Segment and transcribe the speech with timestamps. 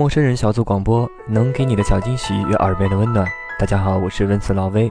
[0.00, 3.30] 陌生人小组广播能给你的小惊喜与耳边的温暖。
[3.58, 4.90] 大家好，我是温慈老威，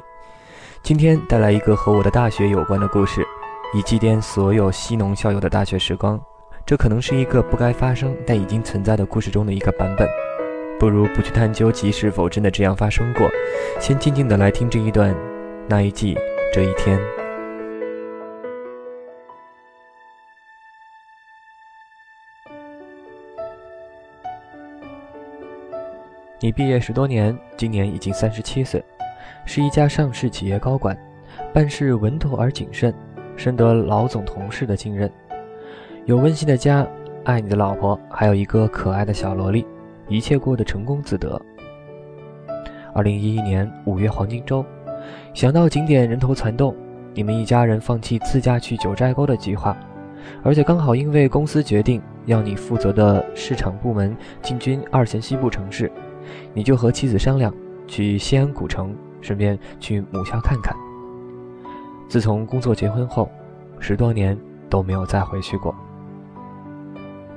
[0.83, 3.25] 今天带来一个和我的大学有关的故事，
[3.73, 6.21] 以祭奠所有西农校友的大学时光。
[6.63, 10.07] 这可能是一个不该发生但已经存在的故事中的一个版本，
[10.79, 13.27] 不如不去探究其是否真的这样发生过，
[13.79, 15.15] 先静静的来听这一段，
[15.67, 16.15] 那一季，
[16.53, 16.99] 这一天。
[26.41, 28.81] 你毕业十多年，今年已经三十七岁，
[29.43, 30.97] 是一家上市企业高管，
[31.53, 32.93] 办事稳妥而谨慎，
[33.35, 35.11] 深得老总同事的信任。
[36.05, 36.87] 有温馨的家，
[37.25, 39.67] 爱你的老婆，还有一个可爱的小萝莉，
[40.07, 41.39] 一切过得成功自得。
[42.93, 44.65] 二零一一年五月黄金周，
[45.33, 46.73] 想到景点人头攒动，
[47.13, 49.75] 你们一家人放弃自驾去九寨沟的计划，
[50.41, 55.91] 而且刚好因为公司决定要你负责的市场部门进军二线西部城市。
[56.53, 57.53] 你就和妻子商量，
[57.87, 60.75] 去西安古城，顺便去母校看看。
[62.07, 63.29] 自从工作结婚后，
[63.79, 64.37] 十多年
[64.69, 65.75] 都没有再回去过。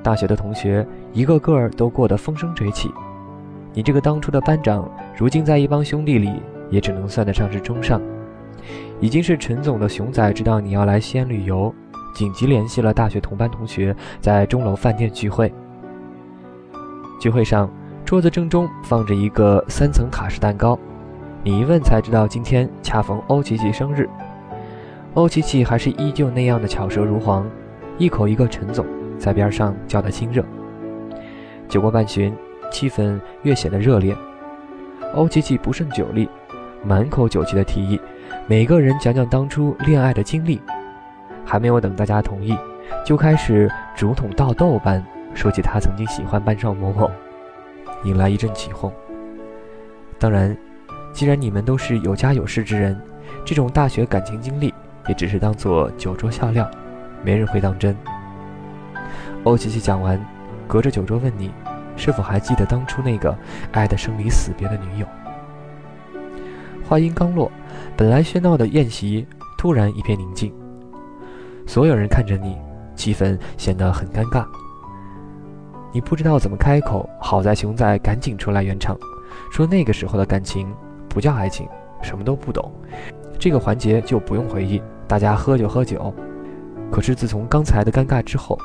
[0.02, 2.90] 大学的同学一个个都过得风生水起，
[3.72, 8.00] 你这个当初的班长，如今在一帮兄弟里也只能算得上是中上。
[9.00, 11.74] 已经是陈总的熊仔知道你要来西安旅游，
[12.14, 15.52] 紧急联系了大学同班同学，在钟楼饭店聚会。
[17.20, 17.70] 聚会上。
[18.12, 20.78] 桌子正中放着一个三层卡式蛋糕，
[21.42, 24.06] 你一问才知道今天恰逢欧琪琪生日。
[25.14, 27.48] 欧琪琪还是依旧那样的巧舌如簧，
[27.96, 28.84] 一口一个陈总，
[29.18, 30.44] 在边上叫得亲热。
[31.70, 32.36] 酒过半巡，
[32.70, 34.14] 气氛越显得热烈。
[35.14, 36.28] 欧琪琪不胜酒力，
[36.84, 37.98] 满口酒气的提议
[38.46, 40.60] 每个人讲讲当初恋爱的经历。
[41.46, 42.54] 还没有等大家同意，
[43.06, 45.02] 就开始竹筒倒豆般
[45.32, 47.10] 说起他曾经喜欢班上某某。
[48.04, 48.92] 引来一阵起哄。
[50.18, 50.56] 当然，
[51.12, 53.00] 既然你们都是有家有室之人，
[53.44, 54.72] 这种大学感情经历
[55.08, 56.70] 也只是当做酒桌笑料，
[57.24, 57.96] 没人会当真。
[59.44, 60.24] 欧琪琪讲完，
[60.68, 61.50] 隔着酒桌问你，
[61.96, 63.36] 是否还记得当初那个
[63.72, 65.06] 爱得生离死别的女友？
[66.88, 67.50] 话音刚落，
[67.96, 69.26] 本来喧闹的宴席
[69.58, 70.52] 突然一片宁静，
[71.66, 72.56] 所有人看着你，
[72.94, 74.46] 气氛显得很尴尬。
[75.92, 78.98] 你不知道怎么开口，好在熊仔赶紧出来圆场，
[79.52, 80.66] 说那个时候的感情
[81.06, 81.68] 不叫爱情，
[82.00, 82.72] 什么都不懂，
[83.38, 86.12] 这个环节就不用回忆，大家喝就喝酒。
[86.90, 88.58] 可是自从刚才的尴尬之后，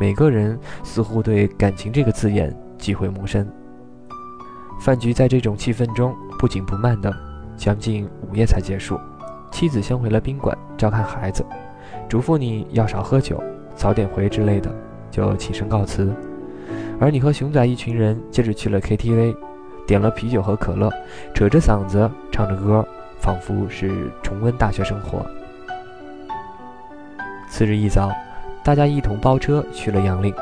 [0.00, 3.46] 每个人似乎对感情这个字眼忌讳陌生。
[4.80, 7.14] 饭局在这种气氛中不紧不慢的，
[7.56, 8.98] 将近午夜才结束。
[9.50, 11.44] 妻子先回了宾馆照看孩子，
[12.08, 13.42] 嘱咐你要少喝酒，
[13.74, 14.74] 早点回之类的，
[15.10, 16.14] 就起身告辞。
[17.04, 19.36] 而你和熊仔一群人接着去了 KTV，
[19.86, 20.90] 点了啤酒和可乐，
[21.34, 22.82] 扯着嗓子唱着歌，
[23.20, 25.22] 仿佛是重温大学生活。
[27.46, 28.10] 次日一早，
[28.64, 30.34] 大家一同包车去了杨凌，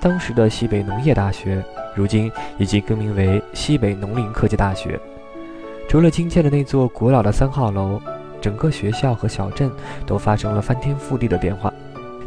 [0.00, 1.62] 当时的西北农业大学，
[1.94, 4.98] 如今已经更名为西北农林科技大学。
[5.90, 8.00] 除了亲切的那座古老的三号楼，
[8.40, 9.70] 整个学校和小镇
[10.06, 11.70] 都发生了翻天覆地的变化。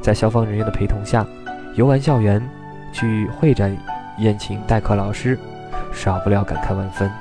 [0.04, 1.26] 在消防人员的陪同下，
[1.74, 2.48] 游玩校园。
[2.96, 3.76] 去会展
[4.20, 5.38] 宴请代课老师，
[5.92, 7.12] 少不了感慨万分。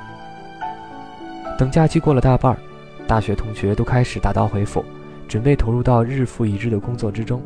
[1.57, 2.57] 等假期过了大半，
[3.05, 4.85] 大学同学都开始打道回府，
[5.27, 7.41] 准备投入到日复一日的工作之中。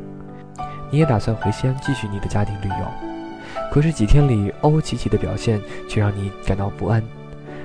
[0.91, 2.85] 你也打算回西安继续你的家庭旅游，
[3.71, 5.59] 可是几天里欧琪琪的表现
[5.89, 7.03] 却让你感到不安。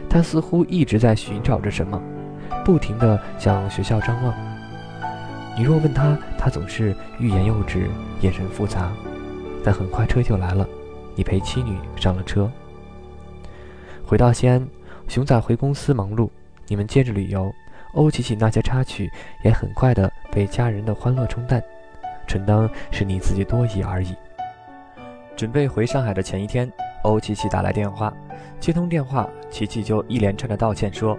[0.09, 2.01] 她似乎一直在寻找着什么，
[2.65, 4.35] 不停地向学校张望。
[5.59, 7.87] 你若问她，她总是欲言又止，
[8.23, 8.91] 眼神复杂。
[9.65, 10.69] 但很快车就来了，
[11.17, 12.49] 你陪妻女上了车。
[14.07, 14.65] 回到西安，
[15.09, 16.29] 熊仔回公司忙碌，
[16.69, 17.51] 你们接着旅游。
[17.95, 19.09] 欧琪琪那些插曲
[19.45, 21.63] 也很快的被家人的欢乐冲淡，
[22.27, 24.15] 纯当是你自己多疑而已。
[25.37, 26.71] 准备回上海的前一天，
[27.05, 28.13] 欧琪琪打来电话，
[28.59, 31.17] 接通电话，琪琪就一连串的道歉说：“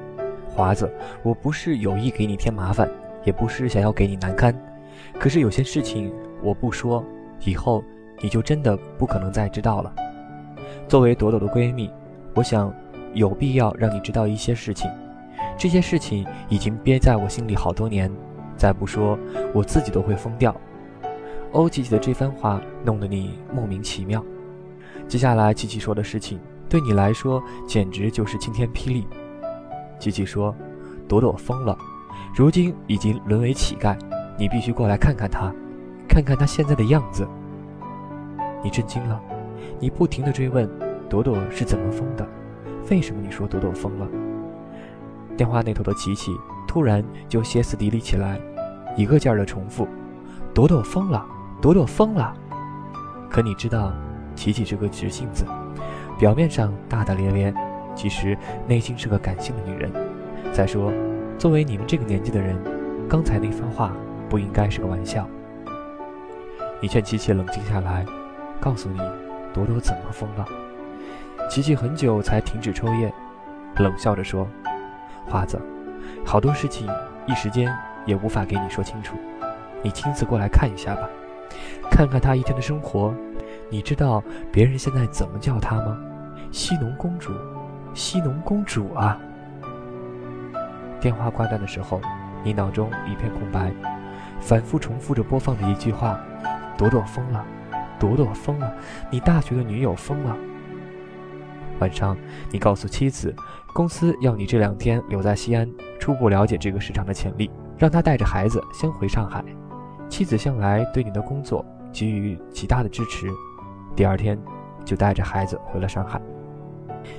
[0.54, 0.94] 华子，
[1.24, 2.90] 我不是有意给你添麻烦，
[3.24, 4.54] 也不是想要给你难堪，
[5.18, 6.14] 可是有些事情
[6.44, 7.04] 我不说，
[7.46, 7.82] 以后
[8.22, 9.94] 你就真的不可能再知道了。
[10.88, 11.90] 作为朵朵的闺蜜，
[12.34, 12.74] 我想
[13.14, 14.90] 有必要让你知道一些事情。
[15.58, 18.12] 这些事情已经憋在我心里好多年，
[18.58, 19.18] 再不说
[19.54, 20.56] 我自己都会疯掉。
[21.54, 24.24] 欧琪琪的这番话弄得你莫名其妙。
[25.08, 29.08] 接下来琪琪说的事情对你来说简直就是晴天霹雳。
[30.00, 30.54] 琪琪说
[31.08, 31.78] ：“朵朵疯了，
[32.36, 33.98] 如今已经沦为乞丐，
[34.38, 35.54] 你必须过来看看她，
[36.10, 37.26] 看看她现在的样子。”
[38.64, 39.22] 你震惊了，
[39.80, 40.70] 你不停地追问
[41.10, 42.28] ：“朵朵是怎么疯的？
[42.90, 44.08] 为什么你说朵朵疯了？”
[45.38, 46.32] 电话那头的琪琪
[46.68, 48.40] 突然就歇斯底里起来，
[48.96, 49.88] 一个劲儿的重复
[50.54, 51.26] ：“朵朵疯了，
[51.62, 52.34] 朵朵疯了。”
[53.30, 53.92] 可你知道，
[54.34, 55.46] 琪琪是个直性子，
[56.18, 57.54] 表面上大大咧咧，
[57.94, 58.38] 其实
[58.68, 59.92] 内心是个感性的女人。
[60.54, 60.92] 再说，
[61.38, 62.56] 作为你们这个年纪的人，
[63.10, 63.92] 刚才那番话
[64.30, 65.28] 不应该是个玩笑。
[66.80, 68.06] 你劝琪琪冷静下来，
[68.60, 69.00] 告诉你，
[69.54, 70.46] 朵朵怎么疯了。
[71.50, 73.14] 琪琪很久才停止抽烟，
[73.78, 74.48] 冷笑着说。
[75.28, 75.60] 花子，
[76.26, 76.88] 好多事情
[77.26, 77.76] 一时间
[78.06, 79.16] 也无法给你说清楚，
[79.82, 81.10] 你亲自过来看一下吧，
[81.90, 83.14] 看看他一天的生活。
[83.70, 85.98] 你知道别人现在怎么叫他吗？
[86.52, 87.34] 西农公主，
[87.94, 89.20] 西农公主啊！
[91.00, 92.00] 电话挂断的时候，
[92.44, 93.72] 你脑中一片空白，
[94.40, 96.20] 反复重复着播放的一句话：
[96.78, 97.44] 朵朵疯了，
[98.00, 98.74] 朵朵疯了，
[99.10, 100.36] 你大学的女友疯了。
[101.80, 102.16] 晚上，
[102.52, 103.36] 你告诉妻子，
[103.74, 105.70] 公司要你这两天留在西安，
[106.00, 109.44] 初步了解这个市场的潜力，让他带着孩子先回上海。
[110.08, 113.28] 妻子向来对你的工作给予极大的支持，
[113.96, 114.40] 第二天
[114.86, 116.22] 就带着孩子回了上海。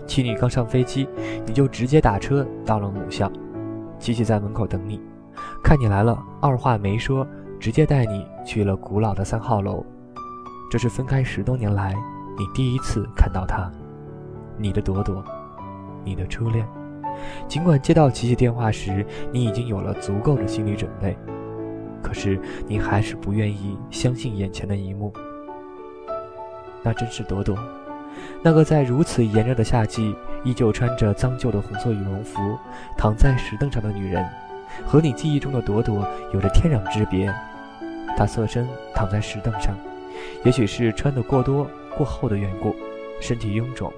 [0.07, 1.07] 妻女刚上飞机，
[1.45, 3.31] 你就直接打车到了母校，
[3.99, 5.01] 琪琪在门口等你，
[5.63, 7.27] 看你来了，二话没说，
[7.61, 9.85] 直接带你去了古老的三号楼。
[10.71, 11.95] 这是分开十多年来
[12.39, 13.71] 你第一次看到他。
[14.59, 15.23] 你的朵朵，
[16.05, 16.67] 你的初恋。
[17.47, 21.17] 尽管接到琪琪电话时，你已经有了足够的心理准备，
[22.03, 25.13] 可是你还是不愿意相信眼前的一幕。
[26.83, 27.59] 那真是朵朵，
[28.43, 30.15] 那个在如此炎热的夏季
[30.45, 32.59] 依旧穿着脏旧的红色羽绒服
[32.97, 34.27] 躺在石凳上的女人，
[34.87, 37.35] 和你记忆中的朵朵有着天壤之别。
[38.17, 39.75] 她侧身躺在石凳上，
[40.45, 42.75] 也许是穿得过多过厚的缘故，
[43.21, 43.93] 身体臃肿。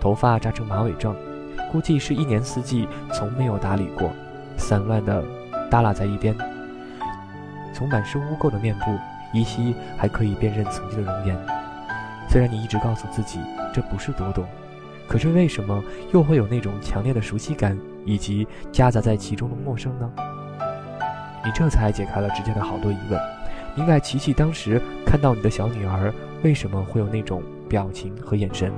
[0.00, 1.16] 头发扎成马尾状，
[1.72, 4.10] 估计是一年四季从没有打理过，
[4.56, 5.24] 散乱的
[5.70, 6.34] 耷拉在一边。
[7.72, 8.96] 从满是污垢的面部，
[9.32, 11.36] 依稀还可以辨认曾经的容颜。
[12.28, 13.38] 虽然你一直告诉自己
[13.72, 14.44] 这不是朵朵，
[15.08, 15.82] 可是为什么
[16.12, 20.10] 又会有那种强烈的熟悉感，以及夹杂在其中的陌生呢？
[21.44, 23.20] 你这才解开了之间的好多疑问，
[23.74, 24.80] 明白琪琪当时
[25.14, 26.12] 看到你的小女儿
[26.42, 27.40] 为什么会有那种。
[27.68, 28.70] 表情和眼神，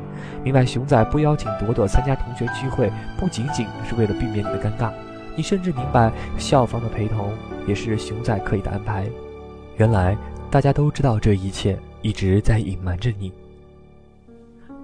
[0.45, 4.93] 明白熊仔不邀请朵朵参加同学聚会，不仅仅是为了避免你的尴尬。
[5.35, 7.33] 你甚至明白，校方的陪同
[7.67, 9.07] 也是熊仔刻意的安排。
[9.77, 10.17] 原来
[10.51, 13.33] 大家都知道这一切一直在隐瞒着你。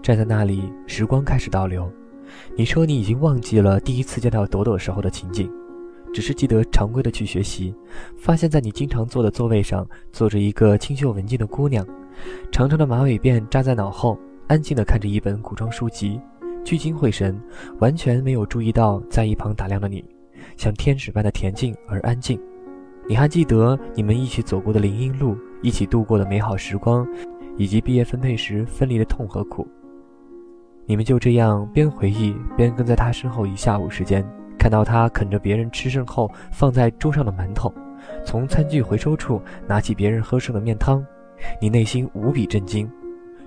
[0.02, 1.90] 站在那里，时光开始倒流。
[2.56, 5.50] 你说你已经忘记了第一次见到朵朵时候的情景，
[6.12, 7.74] 只是记得常规的去学习，
[8.16, 11.86] 发现在你经常坐的座位上坐着一个清秀文静的姑娘。
[12.50, 16.20] 长长的马尾辫扎在脑后，安静地看着一本古装书籍，
[16.62, 17.40] 聚精会神，
[17.78, 20.04] 完全没有注意到在一旁打量的你，
[20.56, 22.38] 像天使般的恬静而安静。
[23.08, 27.06] 你还记得你们一起走过的林荫路，一起度过的美好时光，
[27.56, 29.66] 以及毕业分配时分离的痛和苦。
[30.84, 34.24] 你们就这样边回忆边跟在他身后一下午时间，
[34.62, 37.74] 看到他啃着别人吃剩后放在桌上的馒头，
[38.24, 41.04] 从餐具回收处拿起别人喝剩的面汤。
[41.60, 42.88] 你内心无比震惊，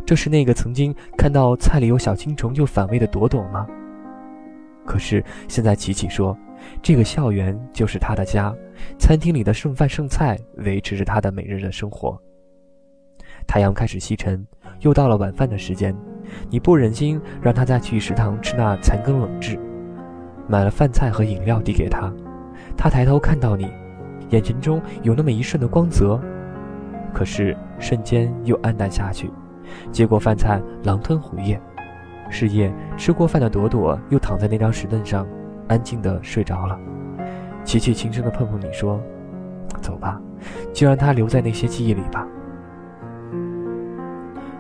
[0.05, 3.65] 这是那个曾经看到菜里有小青虫就反胃的朵朵吗？
[4.86, 6.38] 可是现在琪琪说，
[6.81, 8.53] 这个校园就是他的家，
[9.00, 12.22] 餐厅里的剩饭剩菜维持着他的每日的生活。
[13.48, 14.45] 太阳开始西沉，
[14.81, 15.95] 又到了晚饭的时间，
[16.50, 19.57] 你不忍心让他再去食堂吃那残羹冷炙，
[20.47, 22.11] 买了饭菜和饮料递给他。
[22.77, 23.71] 他抬头看到你，
[24.29, 26.19] 眼神中有那么一瞬的光泽。
[27.13, 29.31] 可是瞬间又黯淡下去，
[29.91, 31.59] 接过饭菜狼吞虎咽。
[32.29, 35.27] 是夜吃过饭的朵朵又躺在那张石凳上，
[35.67, 36.77] 安静的睡着了。
[37.63, 38.99] 琪琪轻声的碰碰你说
[39.79, 40.19] ：“走吧，
[40.73, 42.27] 就让他留在那些记忆里吧。”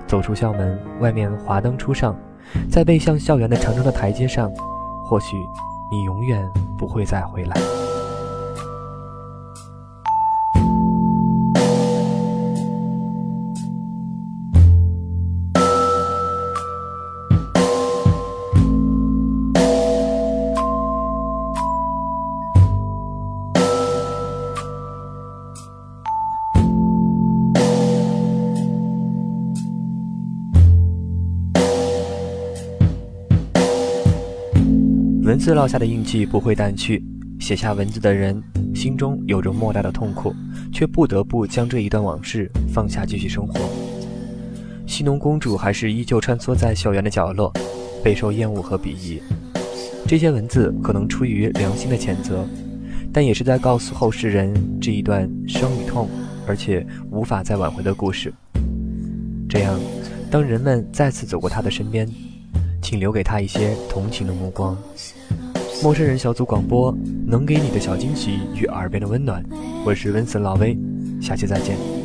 [0.07, 2.15] 走出校门，外面华灯初上，
[2.69, 4.51] 在背向校园的长长的台阶上，
[5.03, 5.35] 或许
[5.95, 7.84] 你永远不会再回来。
[35.45, 37.05] 字烙下的印记不会淡去，
[37.39, 38.41] 写下文字的人
[38.73, 40.33] 心中有着莫大的痛苦，
[40.73, 43.59] 却不得不将这一段往事放下，继续生活。
[44.87, 47.53] 西农公主还是依旧穿梭在校园的角落，
[48.03, 49.21] 备受厌恶和鄙夷。
[50.07, 52.43] 这些文字可能出于良心的谴责，
[53.13, 56.09] 但也是在告诉后世人这一段生与痛，
[56.47, 58.33] 而且无法再挽回的故事。
[59.47, 59.79] 这样，
[60.31, 62.09] 当人们再次走过她的身边，
[62.81, 64.75] 请留给她一些同情的目光。
[65.83, 66.95] 陌生人小组广播
[67.27, 69.43] 能给你的小惊喜与耳边的温暖，
[69.85, 70.77] 我是温森老威，
[71.21, 72.04] 下期再见。